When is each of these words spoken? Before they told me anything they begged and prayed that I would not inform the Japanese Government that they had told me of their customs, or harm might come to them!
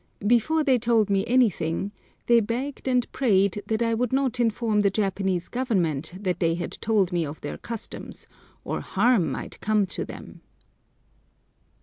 Before 0.25 0.63
they 0.63 0.79
told 0.79 1.11
me 1.11 1.23
anything 1.27 1.91
they 2.25 2.39
begged 2.39 2.87
and 2.87 3.05
prayed 3.11 3.61
that 3.67 3.83
I 3.83 3.93
would 3.93 4.11
not 4.11 4.39
inform 4.39 4.79
the 4.79 4.89
Japanese 4.89 5.47
Government 5.47 6.13
that 6.19 6.39
they 6.39 6.55
had 6.55 6.71
told 6.81 7.11
me 7.11 7.23
of 7.23 7.39
their 7.41 7.59
customs, 7.59 8.25
or 8.63 8.81
harm 8.81 9.31
might 9.31 9.59
come 9.61 9.85
to 9.85 10.03
them! 10.03 10.41